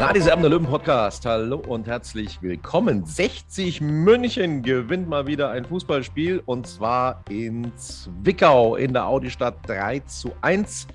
[0.00, 1.26] Radis Erben der Löwen Podcast.
[1.26, 3.04] Hallo und herzlich willkommen.
[3.04, 9.98] 60 München gewinnt mal wieder ein Fußballspiel und zwar in Zwickau in der Audistadt 3
[10.00, 10.86] zu 1.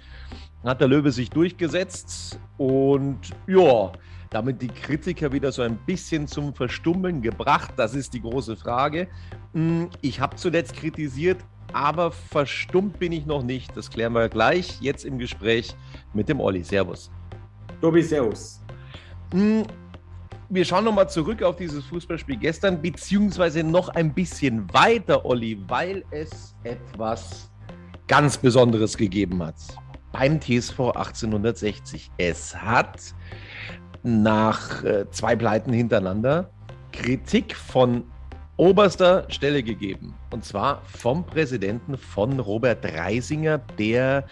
[0.63, 3.91] Hat der Löwe sich durchgesetzt und ja,
[4.29, 7.73] damit die Kritiker wieder so ein bisschen zum Verstummeln gebracht.
[7.75, 9.09] Das ist die große Frage.
[9.53, 11.41] Hm, Ich habe zuletzt kritisiert,
[11.73, 13.75] aber verstummt bin ich noch nicht.
[13.75, 15.75] Das klären wir gleich jetzt im Gespräch
[16.13, 16.63] mit dem Olli.
[16.63, 17.11] Servus.
[17.81, 18.62] Tobi, Servus.
[19.33, 19.65] Hm,
[20.49, 26.05] Wir schauen nochmal zurück auf dieses Fußballspiel gestern, beziehungsweise noch ein bisschen weiter, Olli, weil
[26.11, 27.49] es etwas
[28.07, 29.55] ganz Besonderes gegeben hat.
[30.11, 32.11] Beim TSV 1860.
[32.17, 33.15] Es hat
[34.03, 36.51] nach äh, zwei Pleiten hintereinander
[36.91, 38.03] Kritik von
[38.57, 40.13] oberster Stelle gegeben.
[40.29, 44.27] Und zwar vom Präsidenten von Robert Reisinger, der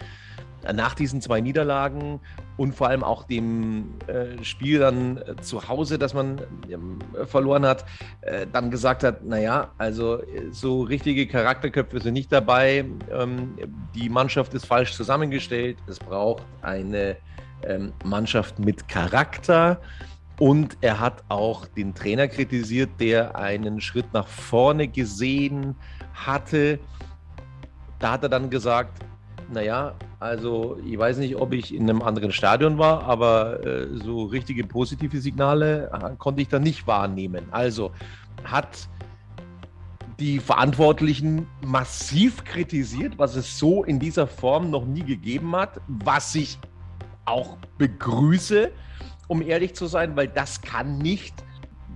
[0.72, 2.20] nach diesen zwei Niederlagen
[2.56, 6.40] und vor allem auch dem äh, Spiel dann äh, zu Hause, das man
[6.70, 7.84] ähm, verloren hat,
[8.22, 13.56] äh, dann gesagt hat, naja, also so richtige Charakterköpfe sind nicht dabei, ähm,
[13.94, 17.16] die Mannschaft ist falsch zusammengestellt, es braucht eine
[17.64, 19.80] ähm, Mannschaft mit Charakter.
[20.38, 25.76] Und er hat auch den Trainer kritisiert, der einen Schritt nach vorne gesehen
[26.14, 26.80] hatte.
[27.98, 29.04] Da hat er dann gesagt,
[29.52, 34.24] naja, also ich weiß nicht, ob ich in einem anderen Stadion war, aber äh, so
[34.24, 37.46] richtige positive Signale äh, konnte ich da nicht wahrnehmen.
[37.50, 37.92] Also
[38.44, 38.88] hat
[40.18, 46.34] die Verantwortlichen massiv kritisiert, was es so in dieser Form noch nie gegeben hat, was
[46.34, 46.58] ich
[47.24, 48.70] auch begrüße,
[49.28, 51.34] um ehrlich zu sein, weil das kann nicht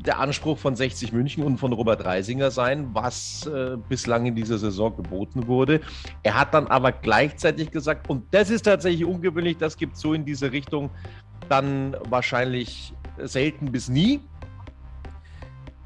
[0.06, 4.58] der Anspruch von 60 München und von Robert Reisinger sein, was äh, bislang in dieser
[4.58, 5.80] Saison geboten wurde.
[6.22, 10.24] Er hat dann aber gleichzeitig gesagt, und das ist tatsächlich ungewöhnlich, das gibt so in
[10.24, 10.90] diese Richtung
[11.48, 14.20] dann wahrscheinlich selten bis nie.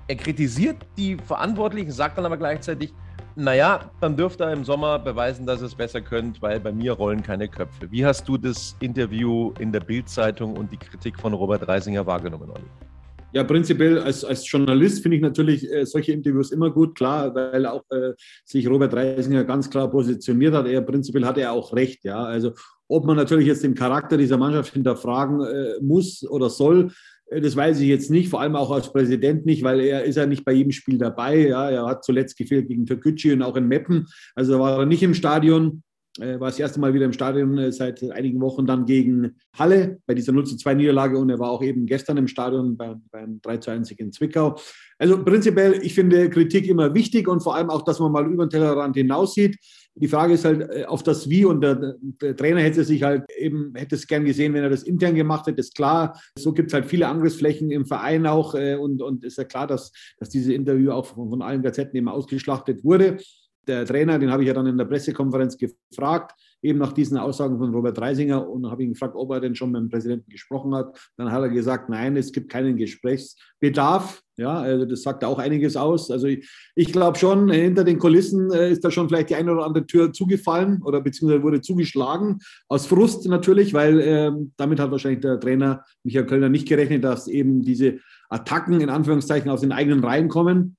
[0.08, 2.92] Er kritisiert die Verantwortlichen, sagt dann aber gleichzeitig,
[3.36, 6.92] naja, dann dürft ihr im Sommer beweisen, dass ihr es besser könnt, weil bei mir
[6.92, 7.90] rollen keine Köpfe.
[7.90, 12.50] Wie hast du das Interview in der Bild-Zeitung und die Kritik von Robert Reisinger wahrgenommen,
[12.50, 12.89] Olli?
[13.32, 17.64] Ja, prinzipiell als, als Journalist finde ich natürlich äh, solche Interviews immer gut, klar, weil
[17.64, 18.12] auch äh,
[18.44, 20.66] sich Robert Reisinger ganz klar positioniert hat.
[20.66, 22.24] Er prinzipiell hat er auch recht, ja.
[22.24, 22.52] Also
[22.88, 26.90] ob man natürlich jetzt den Charakter dieser Mannschaft hinterfragen äh, muss oder soll,
[27.30, 30.16] äh, das weiß ich jetzt nicht, vor allem auch als Präsident nicht, weil er ist
[30.16, 31.46] ja nicht bei jedem Spiel dabei.
[31.46, 31.70] Ja.
[31.70, 34.06] Er hat zuletzt gefehlt gegen Türkgücü und auch in Meppen.
[34.34, 35.82] Also war er nicht im Stadion.
[36.18, 40.00] Äh, war das erste Mal wieder im Stadion äh, seit einigen Wochen dann gegen Halle
[40.06, 43.02] bei dieser 0 zu 2 Niederlage und er war auch eben gestern im Stadion beim,
[43.12, 44.58] beim 3 zu 1 in Zwickau.
[44.98, 48.44] Also prinzipiell, ich finde Kritik immer wichtig und vor allem auch, dass man mal über
[48.44, 49.56] den Tellerrand hinaussieht.
[49.94, 53.30] Die Frage ist halt äh, auf das Wie und der, der Trainer hätte sich halt
[53.38, 56.20] eben, hätte es gern gesehen, wenn er das intern gemacht hätte, ist klar.
[56.36, 59.92] So gibt es halt viele Angriffsflächen im Verein auch und, und ist ja klar, dass,
[60.18, 63.18] dass dieses Interview auch von, von allen Gazetten eben ausgeschlachtet wurde
[63.66, 67.58] der Trainer, den habe ich ja dann in der Pressekonferenz gefragt, eben nach diesen Aussagen
[67.58, 70.74] von Robert Reisinger und habe ihn gefragt, ob er denn schon mit dem Präsidenten gesprochen
[70.74, 70.98] hat.
[71.16, 74.22] Dann hat er gesagt, nein, es gibt keinen Gesprächsbedarf.
[74.36, 76.10] Ja, also das sagt auch einiges aus.
[76.10, 79.52] Also ich, ich glaube schon, hinter den Kulissen äh, ist da schon vielleicht die eine
[79.52, 82.38] oder andere Tür zugefallen oder beziehungsweise wurde zugeschlagen.
[82.68, 87.28] Aus Frust natürlich, weil äh, damit hat wahrscheinlich der Trainer Michael Kölner nicht gerechnet, dass
[87.28, 87.98] eben diese
[88.30, 90.76] Attacken in Anführungszeichen aus den eigenen Reihen kommen.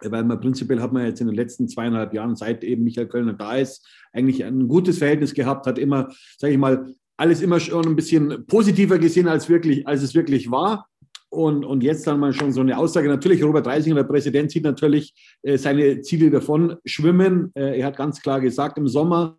[0.00, 3.32] Weil man prinzipiell hat man jetzt in den letzten zweieinhalb Jahren, seit eben Michael Kölner
[3.32, 6.08] da ist, eigentlich ein gutes Verhältnis gehabt, hat immer,
[6.38, 10.50] sage ich mal, alles immer schon ein bisschen positiver gesehen, als, wirklich, als es wirklich
[10.50, 10.88] war.
[11.30, 13.08] Und, und jetzt dann mal schon so eine Aussage.
[13.08, 17.50] Natürlich, Robert Reisinger, der Präsident, sieht natürlich äh, seine Ziele davon schwimmen.
[17.54, 19.38] Äh, er hat ganz klar gesagt im Sommer,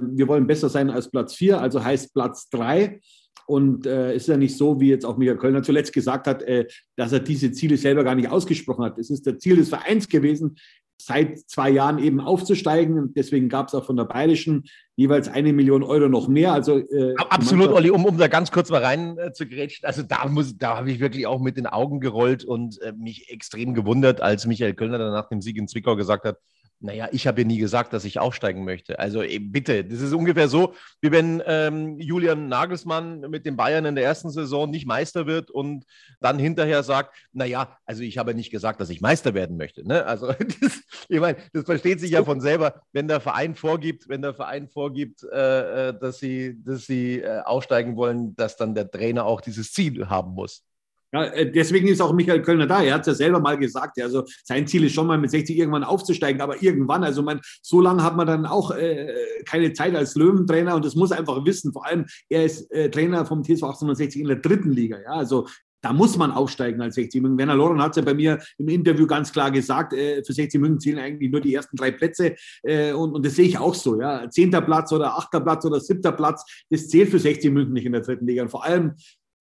[0.00, 3.00] wir wollen besser sein als Platz vier, also heißt Platz drei.
[3.46, 6.66] Und äh, ist ja nicht so, wie jetzt auch Michael Kölner zuletzt gesagt hat, äh,
[6.96, 8.98] dass er diese Ziele selber gar nicht ausgesprochen hat.
[8.98, 10.56] Es ist der Ziel des Vereins gewesen,
[10.96, 12.98] seit zwei Jahren eben aufzusteigen.
[12.98, 14.64] Und deswegen gab es auch von der Bayerischen
[14.96, 16.52] jeweils eine Million Euro noch mehr.
[16.52, 19.86] Also äh, absolut, Olli, um, um da ganz kurz mal rein äh, zu grätschen.
[19.86, 23.30] Also da muss, da habe ich wirklich auch mit den Augen gerollt und äh, mich
[23.30, 26.38] extrem gewundert, als Michael Kölner dann nach dem Sieg in Zwickau gesagt hat,
[26.84, 28.98] naja, ich habe ja nie gesagt, dass ich aufsteigen möchte.
[28.98, 33.94] Also bitte, das ist ungefähr so, wie wenn ähm, Julian Nagelsmann mit den Bayern in
[33.94, 35.86] der ersten Saison nicht Meister wird und
[36.20, 39.86] dann hinterher sagt, naja, also ich habe nicht gesagt, dass ich Meister werden möchte.
[39.88, 40.04] Ne?
[40.04, 40.26] Also
[40.60, 44.34] das, ich meine, das versteht sich ja von selber, wenn der Verein vorgibt, wenn der
[44.34, 49.24] Verein vorgibt, äh, äh dass sie, dass sie äh, aufsteigen wollen, dass dann der Trainer
[49.24, 50.64] auch dieses Ziel haben muss.
[51.14, 52.82] Ja, äh, deswegen ist auch Michael Kölner da.
[52.82, 54.02] Er hat es ja selber mal gesagt.
[54.02, 57.80] Also sein Ziel ist schon mal mit 60 irgendwann aufzusteigen, aber irgendwann, also man, so
[57.80, 59.14] lange hat man dann auch äh,
[59.46, 61.72] keine Zeit als Löwentrainer und das muss einfach wissen.
[61.72, 64.98] Vor allem, er ist äh, Trainer vom TSV 1860 in der dritten Liga.
[65.00, 65.46] Ja, also
[65.82, 67.38] da muss man aufsteigen als 60 München.
[67.38, 70.60] Werner Loren hat es ja bei mir im Interview ganz klar gesagt, äh, für 60
[70.60, 72.34] München zählen eigentlich nur die ersten drei Plätze.
[72.64, 74.00] Äh, und, und, das sehe ich auch so.
[74.00, 74.28] Ja.
[74.30, 77.92] Zehnter Platz oder achter Platz oder siebter Platz, das zählt für 60 München nicht in
[77.92, 78.42] der dritten Liga.
[78.42, 78.94] Und vor allem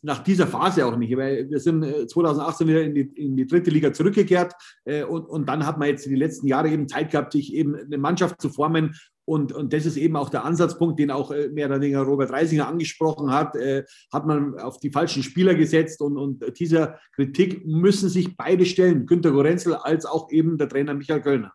[0.04, 3.48] nach dieser Phase auch nicht, weil wir sind 2018 äh, wieder in die, in die
[3.48, 4.54] dritte Liga zurückgekehrt
[4.86, 7.76] äh, und, und dann hat man jetzt die letzten Jahre eben Zeit gehabt, sich eben
[7.76, 8.96] eine Mannschaft zu formen
[9.26, 12.32] und, und das ist eben auch der Ansatzpunkt, den auch äh, mehr oder weniger Robert
[12.32, 17.66] Reisinger angesprochen hat, äh, hat man auf die falschen Spieler gesetzt und, und dieser Kritik
[17.66, 21.54] müssen sich beide stellen, Günter Gorenzel als auch eben der Trainer Michael Kölner.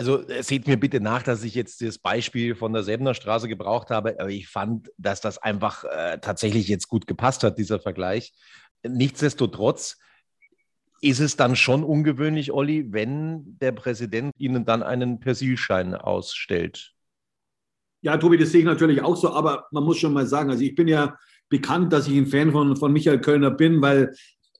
[0.00, 3.48] Also äh, seht mir bitte nach, dass ich jetzt das Beispiel von der Säbener Straße
[3.48, 7.80] gebraucht habe, aber ich fand, dass das einfach äh, tatsächlich jetzt gut gepasst hat, dieser
[7.80, 8.32] Vergleich.
[8.82, 9.98] Nichtsdestotrotz
[11.02, 16.94] ist es dann schon ungewöhnlich, Olli, wenn der Präsident Ihnen dann einen Persilschein ausstellt.
[18.00, 20.62] Ja, Tobi, das sehe ich natürlich auch so, aber man muss schon mal sagen, also
[20.62, 21.18] ich bin ja
[21.50, 24.14] bekannt, dass ich ein Fan von, von Michael Kölner bin, weil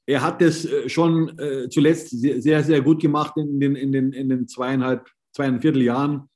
[0.04, 4.12] er hat das äh, schon äh, zuletzt sehr, sehr gut gemacht in den, in den,
[4.12, 6.28] in den zweieinhalb zweieinviertel Jahren.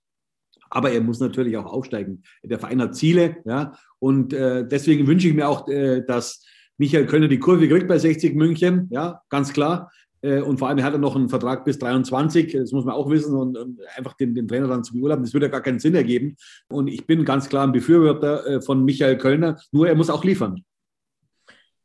[0.71, 2.23] Aber er muss natürlich auch aufsteigen.
[2.43, 3.75] Der Verein hat Ziele, ja.
[3.99, 6.45] Und äh, deswegen wünsche ich mir auch, äh, dass
[6.79, 9.91] Michael Kölner die Kurve kriegt bei 60 München, ja, ganz klar.
[10.23, 13.11] Äh, und vor allem hat er noch einen Vertrag bis 23, das muss man auch
[13.11, 15.79] wissen, und, und einfach den, den, Trainer dann zu beurlauben, das würde ja gar keinen
[15.79, 16.37] Sinn ergeben.
[16.69, 20.25] Und ich bin ganz klar ein Befürworter äh, von Michael Kölner, nur er muss auch
[20.25, 20.65] liefern.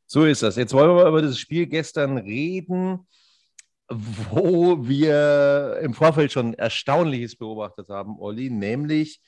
[0.08, 0.56] So ist das.
[0.56, 3.02] Jetzt wollen wir über das Spiel gestern reden
[3.90, 9.22] wo wir im Vorfeld schon Erstaunliches beobachtet haben, Olli, nämlich,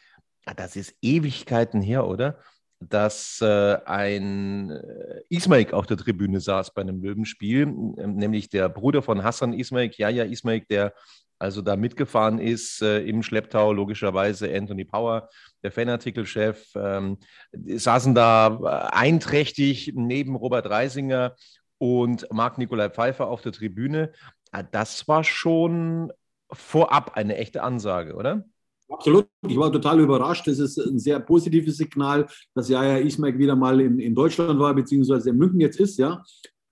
[0.46, 2.40] ah, das ist Ewigkeiten her, oder?
[2.80, 9.02] Dass äh, ein äh, Ismaik auf der Tribüne saß bei einem Löwenspiel, nämlich der Bruder
[9.02, 10.94] von Hassan Ismaik, Jaja Ismaik, der
[11.42, 15.28] also da mitgefahren ist äh, im Schlepptau, logischerweise Anthony Power,
[15.64, 17.18] der Fanartikelchef, ähm,
[17.52, 21.36] saßen da äh, einträchtig neben Robert Reisinger
[21.80, 24.12] und Marc-Nikolai Pfeiffer auf der Tribüne.
[24.52, 26.12] Ah, das war schon
[26.52, 28.46] vorab eine echte Ansage, oder?
[28.90, 29.28] Absolut.
[29.48, 30.48] Ich war total überrascht.
[30.48, 34.74] Das ist ein sehr positives Signal, dass Jaja Ismail wieder mal in, in Deutschland war,
[34.74, 36.22] beziehungsweise in München jetzt ist, ja.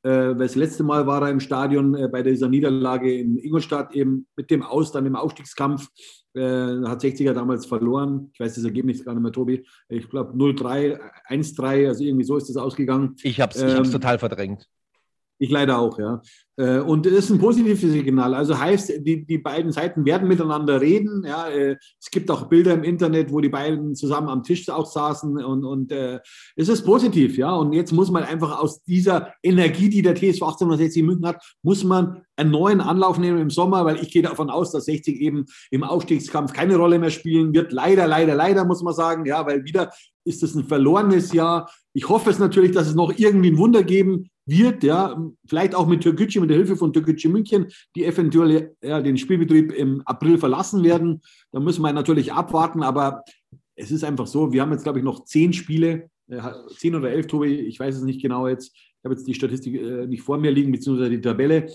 [0.04, 4.28] Äh, das letzte Mal war er im Stadion äh, bei dieser Niederlage in Ingolstadt eben
[4.36, 5.88] mit dem Aus, dann im Aufstiegskampf.
[6.36, 8.30] Äh, hat 60er damals verloren.
[8.34, 9.66] Ich weiß das Ergebnis gar nicht mehr, Tobi.
[9.88, 13.16] Ich glaube 0-3, 1-3, also irgendwie so ist das ausgegangen.
[13.24, 14.70] Ich habe es ähm, total verdrängt.
[15.42, 16.22] Ich leider auch, ja.
[16.58, 18.34] Äh, und das ist ein positives Signal.
[18.34, 21.24] Also heißt, die, die beiden Seiten werden miteinander reden.
[21.26, 24.86] Ja, äh, es gibt auch Bilder im Internet, wo die beiden zusammen am Tisch auch
[24.86, 26.20] saßen und, und äh,
[26.58, 27.56] es ist positiv, ja.
[27.56, 31.86] Und jetzt muss man einfach aus dieser Energie, die der TSV 1860 München hat, muss
[31.86, 35.46] man einen neuen Anlauf nehmen im Sommer, weil ich gehe davon aus, dass 60 eben
[35.72, 37.72] im Aufstiegskampf keine Rolle mehr spielen wird.
[37.72, 39.92] Leider, leider, leider muss man sagen, ja, weil wieder
[40.26, 41.72] ist es ein verlorenes Jahr.
[41.94, 45.88] Ich hoffe es natürlich, dass es noch irgendwie ein Wunder geben wird, ja, vielleicht auch
[45.88, 50.38] mit Türkgücü, mit der Hilfe von Türkgücü München, die eventuell ja, den Spielbetrieb im April
[50.38, 51.22] verlassen werden.
[51.52, 53.24] Da müssen wir natürlich abwarten, aber
[53.76, 56.42] es ist einfach so, wir haben jetzt, glaube ich, noch zehn Spiele, äh,
[56.78, 59.76] zehn oder elf, Tobi, ich weiß es nicht genau jetzt, ich habe jetzt die Statistik
[59.76, 61.72] äh, nicht vor mir liegen, beziehungsweise die Tabelle.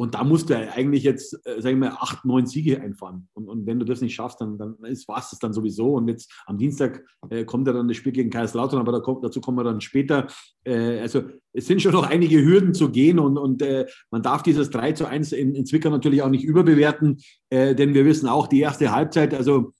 [0.00, 3.28] Und da musst du eigentlich jetzt, äh, sagen wir, acht, neun Siege einfahren.
[3.34, 5.94] Und, und wenn du das nicht schaffst, dann, dann war es das dann sowieso.
[5.94, 9.24] Und jetzt am Dienstag äh, kommt ja dann das Spiel gegen Kaiserslautern, aber da kommt,
[9.24, 10.28] dazu kommen wir dann später.
[10.62, 14.44] Äh, also es sind schon noch einige Hürden zu gehen und, und äh, man darf
[14.44, 17.18] dieses 3 zu 1 in, in Zwickau natürlich auch nicht überbewerten,
[17.50, 19.72] äh, denn wir wissen auch, die erste Halbzeit, also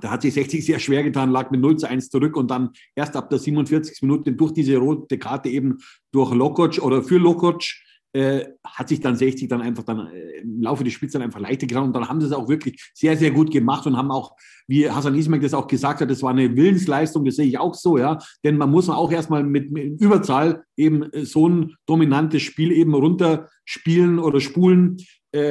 [0.00, 2.70] da hat sich 60 sehr schwer getan, lag mit 0 zu 1 zurück und dann
[2.96, 4.02] erst ab der 47.
[4.02, 5.78] Minute durch diese rote Karte eben
[6.12, 7.62] durch Lokoc oder für Lokoc
[8.14, 11.40] äh, hat sich dann 60 dann einfach dann äh, im Laufe des Spiels dann einfach
[11.40, 14.10] leichter getan und dann haben sie es auch wirklich sehr, sehr gut gemacht und haben
[14.10, 14.34] auch,
[14.66, 17.74] wie Hassan Ismail das auch gesagt hat, das war eine Willensleistung, das sehe ich auch
[17.74, 22.40] so, ja, denn man muss auch erstmal mit, mit Überzahl eben äh, so ein dominantes
[22.40, 24.96] Spiel eben runterspielen oder spulen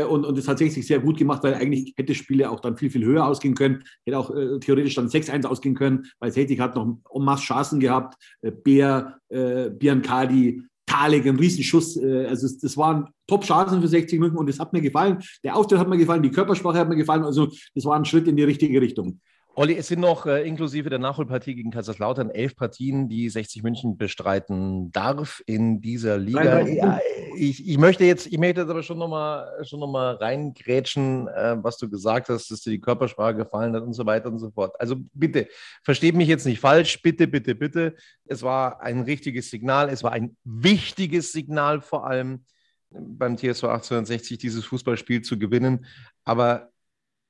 [0.09, 2.89] und, und das hat 60 sehr gut gemacht, weil eigentlich hätte Spiele auch dann viel,
[2.89, 6.97] viel höher ausgehen können, hätte auch theoretisch dann 6-1 ausgehen können, weil 60 hat noch
[7.13, 8.15] en masse Chancen gehabt,
[8.63, 11.97] Bär, Biancadi, Talik, ein Riesenschuss.
[11.97, 15.21] Äh, also das waren Top-Chancen für 60 Minuten und es hat mir gefallen.
[15.43, 17.23] Der Auftritt hat mir gefallen, die Körpersprache hat mir gefallen.
[17.23, 19.19] Also das war ein Schritt in die richtige Richtung.
[19.59, 23.97] Olli, es sind noch äh, inklusive der Nachholpartie gegen Kaiserslautern elf Partien, die 60 München
[23.97, 26.59] bestreiten darf in dieser Liga.
[26.59, 26.99] Ja,
[27.35, 31.57] ich, ich, möchte jetzt, ich möchte jetzt aber schon nochmal schon noch mal reingrätschen, äh,
[31.59, 34.51] was du gesagt hast, dass dir die Körpersprache gefallen hat und so weiter und so
[34.51, 34.79] fort.
[34.79, 35.47] Also bitte,
[35.83, 37.95] versteht mich jetzt nicht falsch, bitte, bitte, bitte.
[38.25, 42.45] Es war ein richtiges Signal, es war ein wichtiges Signal vor allem
[42.91, 45.87] beim TSV 1860 dieses Fußballspiel zu gewinnen.
[46.25, 46.69] Aber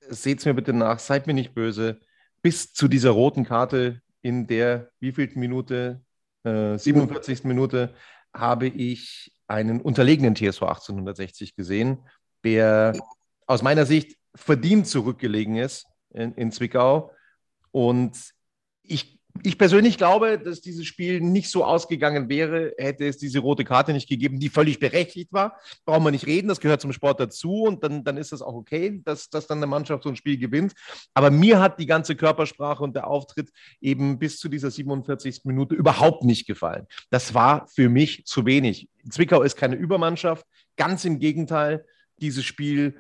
[0.10, 2.02] seht es mir bitte nach, seid mir nicht böse
[2.48, 6.02] bis zu dieser roten Karte in der wievielten Minute,
[6.46, 7.44] äh, 47.
[7.44, 7.94] Minute,
[8.34, 11.98] habe ich einen unterlegenen TSV 1860 gesehen,
[12.46, 12.98] der
[13.48, 17.12] aus meiner Sicht verdient zurückgelegen ist in, in Zwickau.
[17.72, 18.18] Und
[18.82, 23.64] ich ich persönlich glaube, dass dieses Spiel nicht so ausgegangen wäre, hätte es diese rote
[23.64, 25.60] Karte nicht gegeben, die völlig berechtigt war.
[25.86, 28.54] Brauchen wir nicht reden, das gehört zum Sport dazu und dann, dann ist das auch
[28.54, 30.74] okay, dass, dass dann eine Mannschaft so ein Spiel gewinnt.
[31.14, 33.50] Aber mir hat die ganze Körpersprache und der Auftritt
[33.82, 35.42] eben bis zu dieser 47.
[35.46, 36.88] Minute überhaupt nicht gefallen.
[37.10, 38.90] Das war für mich zu wenig.
[39.10, 41.86] Zwickau ist keine Übermannschaft, ganz im Gegenteil.
[42.20, 42.96] Dieses Spiel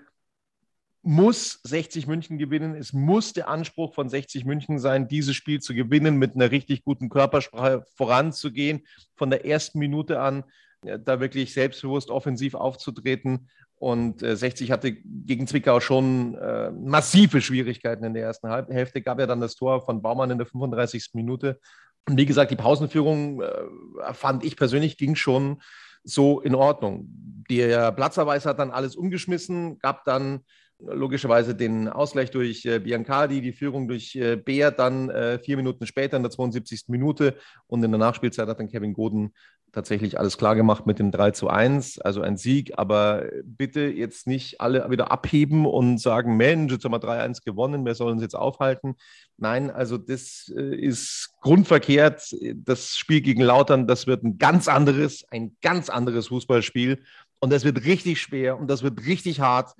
[1.07, 2.75] muss 60 München gewinnen.
[2.75, 6.83] Es muss der Anspruch von 60 München sein, dieses Spiel zu gewinnen, mit einer richtig
[6.83, 8.85] guten Körpersprache voranzugehen,
[9.15, 10.43] von der ersten Minute an
[10.81, 13.49] da wirklich selbstbewusst offensiv aufzutreten.
[13.75, 19.01] Und äh, 60 hatte gegen Zwickau schon äh, massive Schwierigkeiten in der ersten Hälfte.
[19.01, 21.11] Gab ja dann das Tor von Baumann in der 35.
[21.13, 21.59] Minute.
[22.07, 25.61] Und wie gesagt, die Pausenführung äh, fand ich persönlich ging schon
[26.03, 27.07] so in Ordnung.
[27.49, 30.41] Der Platzerweis hat dann alles umgeschmissen, gab dann
[30.79, 35.85] logischerweise den Ausgleich durch äh, Biancardi, die Führung durch äh, Beer, dann äh, vier Minuten
[35.87, 36.85] später in der 72.
[36.87, 37.35] Minute
[37.67, 39.33] und in der Nachspielzeit hat dann Kevin Goden
[39.71, 44.25] tatsächlich alles klar gemacht mit dem 3 zu 1, also ein Sieg, aber bitte jetzt
[44.25, 48.21] nicht alle wieder abheben und sagen, Mensch, jetzt haben wir 3-1 gewonnen, wir sollen uns
[48.21, 48.95] jetzt aufhalten.
[49.37, 52.35] Nein, also das äh, ist grundverkehrt.
[52.55, 57.03] Das Spiel gegen Lautern, das wird ein ganz anderes, ein ganz anderes Fußballspiel
[57.39, 59.73] und das wird richtig schwer und das wird richtig hart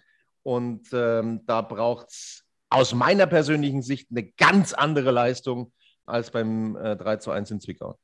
[0.48, 5.74] und ähm, da braucht es aus meiner persönlichen Sicht eine ganz andere Leistung
[6.06, 8.00] als beim äh, 3 zu 1 in Zwickau.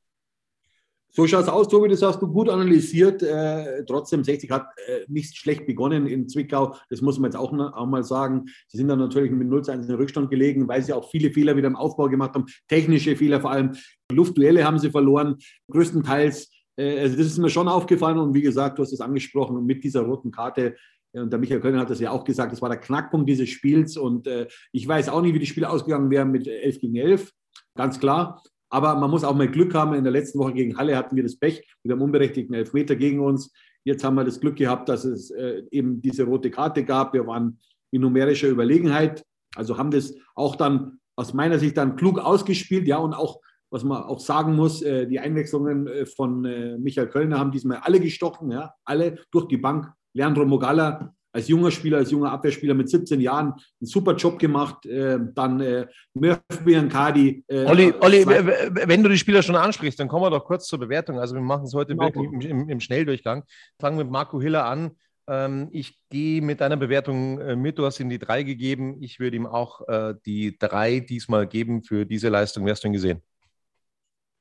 [1.08, 3.24] So schaut es aus, Tobi, das hast du gut analysiert.
[3.24, 6.76] Äh, trotzdem, 60 hat äh, nicht schlecht begonnen in Zwickau.
[6.90, 8.44] Das muss man jetzt auch, auch mal sagen.
[8.68, 11.32] Sie sind dann natürlich mit 0 zu 1 in Rückstand gelegen, weil sie auch viele
[11.32, 12.48] Fehler wieder im Aufbau gemacht haben.
[12.68, 13.72] Technische Fehler vor allem.
[14.12, 15.38] Luftduelle haben sie verloren,
[15.72, 16.52] größtenteils.
[16.76, 18.18] Äh, also das ist mir schon aufgefallen.
[18.18, 20.76] Und wie gesagt, du hast es angesprochen, mit dieser roten Karte
[21.14, 23.98] und der Michael Kölner hat das ja auch gesagt, das war der Knackpunkt dieses Spiels.
[23.98, 27.32] Und äh, ich weiß auch nicht, wie die Spiele ausgegangen wären mit 11 gegen 11,
[27.76, 28.42] ganz klar.
[28.70, 29.94] Aber man muss auch mal Glück haben.
[29.94, 33.20] In der letzten Woche gegen Halle hatten wir das Pech mit einem unberechtigten Elfmeter gegen
[33.20, 33.54] uns.
[33.84, 37.14] Jetzt haben wir das Glück gehabt, dass es äh, eben diese rote Karte gab.
[37.14, 37.60] Wir waren
[37.92, 39.24] in numerischer Überlegenheit.
[39.56, 42.88] Also haben das auch dann aus meiner Sicht dann klug ausgespielt.
[42.88, 47.10] Ja, und auch, was man auch sagen muss, äh, die Einwechslungen äh, von äh, Michael
[47.10, 48.50] Kölner haben diesmal alle gestochen.
[48.50, 53.20] Ja, alle durch die Bank Leandro Mogalla als junger Spieler, als junger Abwehrspieler mit 17
[53.20, 54.86] Jahren einen super Job gemacht.
[54.86, 57.44] Äh, dann äh, Murphy und Cardi.
[57.48, 60.80] Äh, Olli, Olli wenn du die Spieler schon ansprichst, dann kommen wir doch kurz zur
[60.80, 61.20] Bewertung.
[61.20, 63.44] Also wir machen es heute wirklich im, im, Schnelldurchgang.
[63.80, 64.92] Fangen mit Marco Hiller an.
[65.28, 67.80] Ähm, ich gehe mit deiner Bewertung äh, mit.
[67.80, 69.02] Du hast ihm die drei gegeben.
[69.02, 72.66] Ich würde ihm auch äh, die drei diesmal geben für diese Leistung.
[72.66, 73.24] Wie hast du ihn gesehen?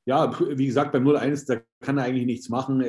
[0.05, 2.81] Ja, wie gesagt, beim 0-1, da kann er eigentlich nichts machen.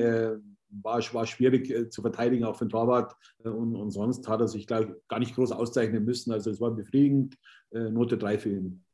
[0.83, 3.15] War, war schwierig äh, zu verteidigen, auch für den Torwart.
[3.45, 6.33] Äh, und, und sonst hat er sich, glaube ich, gar nicht groß auszeichnen müssen.
[6.33, 7.37] Also es war befriedigend.
[7.73, 8.85] Äh, Note 3 für ihn.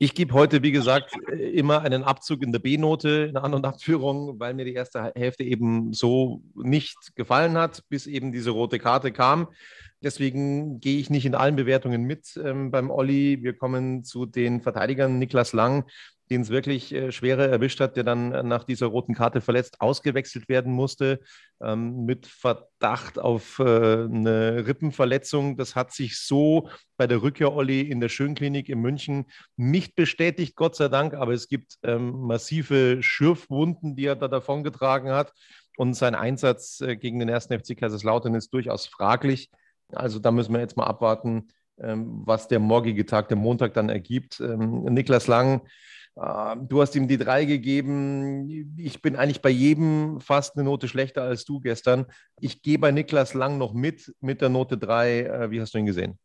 [0.00, 4.38] Ich gebe heute, wie gesagt, immer einen Abzug in der B-Note in der anderen Abführung,
[4.38, 9.10] weil mir die erste Hälfte eben so nicht gefallen hat, bis eben diese rote Karte
[9.10, 9.48] kam.
[10.02, 13.42] Deswegen gehe ich nicht in allen Bewertungen mit ähm, beim Olli.
[13.42, 15.18] Wir kommen zu den Verteidigern.
[15.18, 15.84] Niklas Lang
[16.30, 19.80] den es wirklich äh, schwerer erwischt hat, der dann äh, nach dieser roten Karte verletzt
[19.80, 21.20] ausgewechselt werden musste,
[21.62, 25.56] ähm, mit Verdacht auf äh, eine Rippenverletzung.
[25.56, 29.26] Das hat sich so bei der Rückkehr Olli in der Schönklinik in München
[29.56, 35.10] nicht bestätigt, Gott sei Dank, aber es gibt ähm, massive Schürfwunden, die er da davongetragen
[35.10, 35.32] hat.
[35.76, 39.50] Und sein Einsatz äh, gegen den ersten FC Kaiserslautern ist durchaus fraglich.
[39.92, 43.88] Also da müssen wir jetzt mal abwarten, ähm, was der morgige Tag, der Montag dann
[43.88, 44.40] ergibt.
[44.40, 45.62] Ähm, Niklas Lang
[46.18, 48.74] ähm, du hast ihm die drei gegeben.
[48.76, 52.06] Ich bin eigentlich bei jedem fast eine Note schlechter als du gestern.
[52.40, 55.20] Ich gehe bei Niklas Lang noch mit, mit der Note drei.
[55.22, 56.18] Äh, wie hast du ihn gesehen?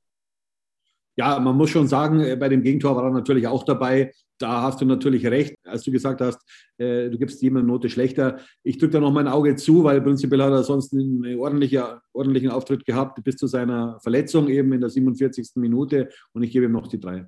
[1.16, 4.12] Ja, man muss schon sagen, äh, bei dem Gegentor war er natürlich auch dabei.
[4.40, 6.40] Da hast du natürlich recht, als du gesagt hast,
[6.78, 8.40] äh, du gibst jemandem eine Note schlechter.
[8.64, 12.50] Ich drücke da noch mein Auge zu, weil prinzipiell hat er sonst einen ordentlichen, ordentlichen
[12.50, 15.52] Auftritt gehabt bis zu seiner Verletzung eben in der 47.
[15.56, 17.28] Minute und ich gebe ihm noch die drei.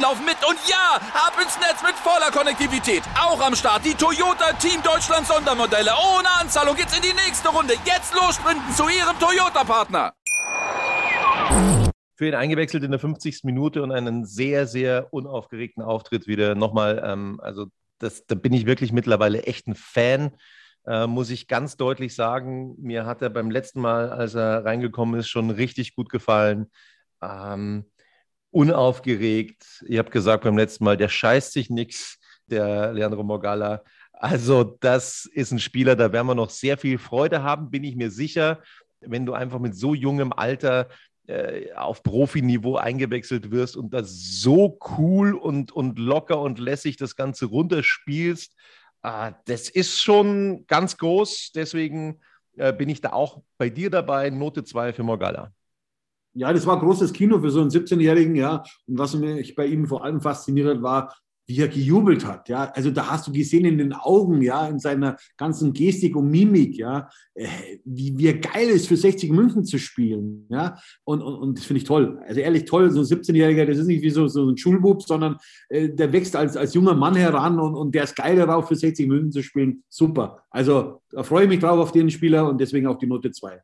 [0.00, 0.36] laufen mit.
[0.48, 3.02] Und ja, ab ins Netz mit voller Konnektivität.
[3.14, 5.90] Auch am Start die Toyota Team Deutschland Sondermodelle.
[6.16, 7.74] Ohne Anzahlung geht's in die nächste Runde.
[7.84, 10.14] Jetzt los sprinten zu ihrem Toyota-Partner.
[12.16, 13.44] Für ihn eingewechselt in der 50.
[13.44, 16.54] Minute und einen sehr, sehr unaufgeregten Auftritt wieder.
[16.54, 17.66] Nochmal, ähm, also
[17.98, 20.32] das, da bin ich wirklich mittlerweile echt ein Fan.
[20.86, 25.20] Äh, muss ich ganz deutlich sagen, mir hat er beim letzten Mal, als er reingekommen
[25.20, 26.70] ist, schon richtig gut gefallen.
[27.22, 27.89] Ähm,
[28.50, 29.84] unaufgeregt.
[29.86, 33.82] Ich habe gesagt beim letzten Mal, der scheißt sich nichts, der Leandro Morgalla.
[34.12, 37.96] Also das ist ein Spieler, da werden wir noch sehr viel Freude haben, bin ich
[37.96, 38.62] mir sicher,
[39.00, 40.88] wenn du einfach mit so jungem Alter
[41.26, 47.16] äh, auf Profiniveau eingewechselt wirst und das so cool und, und locker und lässig das
[47.16, 48.54] Ganze runterspielst.
[49.02, 51.52] Äh, das ist schon ganz groß.
[51.54, 52.20] Deswegen
[52.56, 54.30] äh, bin ich da auch bei dir dabei.
[54.30, 55.52] Note 2 für Morgalla.
[56.34, 58.62] Ja, das war großes Kino für so einen 17-Jährigen, ja.
[58.86, 61.14] Und was mich bei ihm vor allem fasziniert hat, war,
[61.50, 62.48] wie er gejubelt hat.
[62.48, 66.30] Ja, also da hast du gesehen in den Augen, ja, in seiner ganzen Gestik und
[66.30, 67.48] Mimik, ja, äh,
[67.84, 70.46] wie, wie geil ist, für 60 München zu spielen.
[70.48, 72.20] Ja, und, und, und das finde ich toll.
[72.24, 75.38] Also ehrlich toll, so ein 17-Jähriger, das ist nicht wie so, so ein Schulbub, sondern
[75.68, 78.76] äh, der wächst als, als junger Mann heran und, und der ist geil darauf, für
[78.76, 79.82] 60 München zu spielen.
[79.88, 80.44] Super.
[80.50, 83.60] Also da freue ich mich drauf auf den Spieler und deswegen auch die Note 2.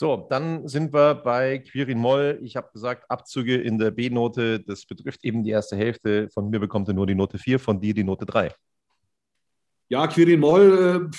[0.00, 2.38] So, dann sind wir bei Quirin Moll.
[2.44, 6.28] Ich habe gesagt, Abzüge in der B-Note, das betrifft eben die erste Hälfte.
[6.30, 8.54] Von mir bekommt er nur die Note 4, von dir die Note 3.
[9.88, 11.16] Ja, Quirin Moll, äh,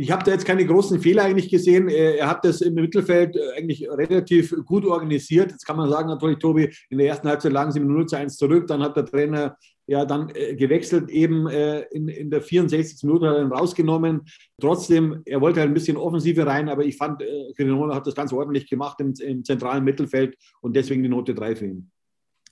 [0.00, 1.88] ich habe da jetzt keine großen Fehler eigentlich gesehen.
[1.88, 5.50] Er hat das im Mittelfeld äh, eigentlich relativ gut organisiert.
[5.50, 8.16] Jetzt kann man sagen, natürlich, Tobi, in der ersten Halbzeit lagen sie mit 0 zu
[8.16, 8.66] 1 zurück.
[8.66, 13.02] Dann hat der Trainer ja dann äh, gewechselt, eben äh, in, in der 64.
[13.02, 14.22] Minute hat er ihn rausgenommen.
[14.58, 18.14] Trotzdem, er wollte halt ein bisschen Offensive rein, aber ich fand, äh, Grinola hat das
[18.14, 21.90] ganz ordentlich gemacht im, im zentralen Mittelfeld und deswegen die Note 3 für ihn.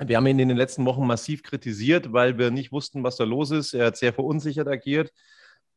[0.04, 3.24] Wir haben ihn in den letzten Wochen massiv kritisiert, weil wir nicht wussten, was da
[3.24, 3.72] los ist.
[3.72, 5.12] Er hat sehr verunsichert agiert.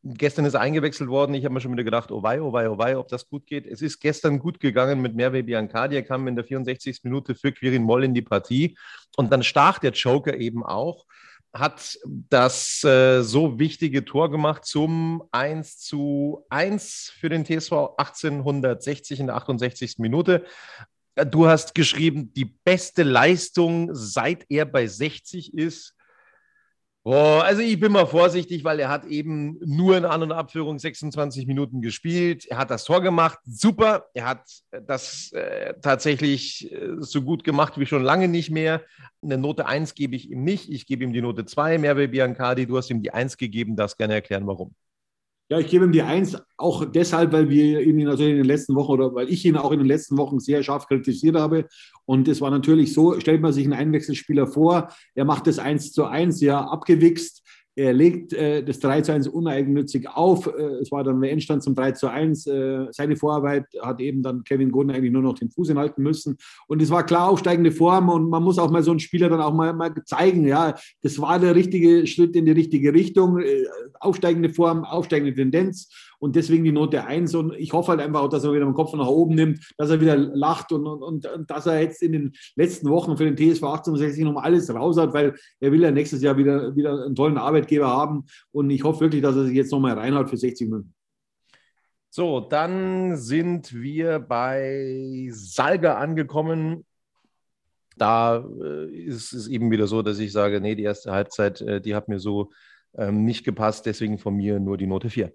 [0.04, 1.36] Gestern ist er eingewechselt worden.
[1.36, 3.46] Ich habe mir schon wieder gedacht, oh wei, oh wei, oh wei, ob das gut
[3.46, 3.68] geht.
[3.68, 5.96] Es ist gestern gut gegangen mit Merve Biancardi.
[5.96, 7.04] Er kam in der 64.
[7.04, 8.78] Minute für Quirin Moll in die Partie.
[9.16, 11.06] Und dann stach der Joker eben auch
[11.54, 19.20] hat das äh, so wichtige Tor gemacht zum 1 zu 1 für den TSV 1860
[19.20, 20.00] in der 68.
[20.00, 20.46] Minute.
[21.16, 25.94] Du hast geschrieben, die beste Leistung, seit er bei 60 ist.
[27.04, 30.78] Boah, also ich bin mal vorsichtig, weil er hat eben nur in An- und Abführung
[30.78, 32.46] 26 Minuten gespielt.
[32.46, 34.06] Er hat das Tor gemacht, super.
[34.14, 34.48] Er hat
[34.86, 38.84] das äh, tatsächlich äh, so gut gemacht wie schon lange nicht mehr.
[39.24, 40.70] Eine Note 1 gebe ich ihm nicht.
[40.70, 41.80] Ich gebe ihm die Note 2.
[41.80, 43.76] Merve Biancardi, du hast ihm die 1 gegeben.
[43.76, 44.76] Darfst gerne erklären, warum.
[45.52, 48.74] Ja, ich gebe ihm die Eins auch deshalb, weil wir ihn natürlich in den letzten
[48.74, 51.68] Wochen oder weil ich ihn auch in den letzten Wochen sehr scharf kritisiert habe.
[52.06, 55.92] Und es war natürlich so, stellt man sich einen Einwechselspieler vor, er macht das Eins
[55.92, 57.44] zu Eins, ja, abgewichst.
[57.76, 60.48] Er legt äh, das 3 zu 1 uneigennützig auf.
[60.48, 62.48] Äh, es war dann der Endstand zum 3 zu 1.
[62.48, 66.38] Äh, seine Vorarbeit hat eben dann Kevin Gordon eigentlich nur noch den Fuß hinhalten müssen.
[66.68, 69.42] Und es war klar aufsteigende Form und man muss auch mal so einen Spieler dann
[69.42, 73.40] auch mal, mal zeigen, ja, das war der richtige Schritt in die richtige Richtung.
[73.40, 73.64] Äh,
[74.02, 77.34] aufsteigende Form, aufsteigende Tendenz und deswegen die Note 1.
[77.34, 79.90] Und ich hoffe halt einfach auch, dass er wieder den Kopf nach oben nimmt, dass
[79.90, 83.26] er wieder lacht und, und, und, und dass er jetzt in den letzten Wochen für
[83.26, 87.06] den TSV 1860 noch alles raus hat, weil er will ja nächstes Jahr wieder, wieder
[87.06, 88.26] einen tollen Arbeitgeber haben.
[88.52, 90.94] Und ich hoffe wirklich, dass er sich jetzt nochmal reinhaut für 60 Minuten.
[92.12, 96.86] So, dann sind wir bei Salga angekommen.
[97.98, 101.82] Da äh, ist es eben wieder so, dass ich sage, nee, die erste Halbzeit, äh,
[101.82, 102.52] die hat mir so
[102.94, 105.34] ähm, nicht gepasst, deswegen von mir nur die Note 4.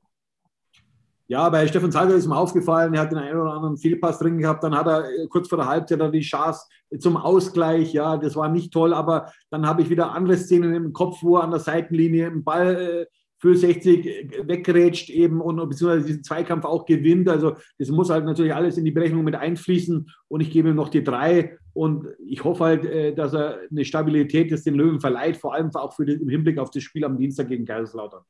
[1.28, 4.38] Ja, bei Stefan Salger ist mir aufgefallen, er hat den einen oder anderen Fehlpass drin
[4.38, 6.66] gehabt, dann hat er äh, kurz vor der Halbzeit die Chance
[7.00, 10.92] zum Ausgleich, ja, das war nicht toll, aber dann habe ich wieder andere Szenen im
[10.92, 13.06] Kopf, wo er an der Seitenlinie einen Ball äh,
[13.38, 17.28] für 60 äh, weggerätscht eben und beziehungsweise diesen Zweikampf auch gewinnt.
[17.28, 20.76] Also das muss halt natürlich alles in die Berechnung mit einfließen und ich gebe ihm
[20.76, 25.36] noch die drei und ich hoffe halt, dass er eine Stabilität des den Löwen verleiht,
[25.36, 28.22] vor allem auch für den, im Hinblick auf das Spiel am Dienstag gegen Kaiserslautern.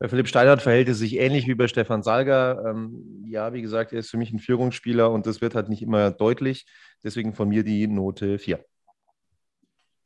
[0.00, 2.64] Bei Philipp Steinhardt verhält es sich ähnlich wie bei Stefan Salger.
[2.66, 5.82] Ähm, ja, wie gesagt, er ist für mich ein Führungsspieler und das wird halt nicht
[5.82, 6.66] immer deutlich.
[7.02, 8.64] Deswegen von mir die Note 4.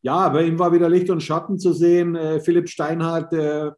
[0.01, 2.17] Ja, bei ihm war wieder Licht und Schatten zu sehen.
[2.17, 3.71] Äh, Philipp Steinhardt, äh,